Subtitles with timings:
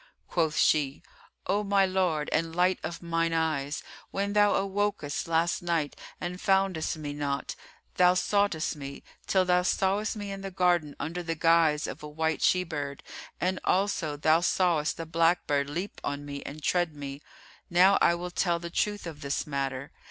[0.27, 1.03] Quoth she,
[1.45, 6.97] "O my lord and light of mine eyes, when thou awokest last night and foundest
[6.97, 7.55] me not,
[7.97, 12.07] thou soughtest me, till thou sawest me in the garden, under the guise of a
[12.09, 13.03] white she bird,
[13.39, 17.21] and also thou sawest the black bird leap on me and tread me.
[17.69, 19.91] Now I will tell the truth of this matter.